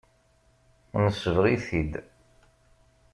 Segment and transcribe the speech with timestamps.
[1.03, 1.93] Nesbeɣ-it-id.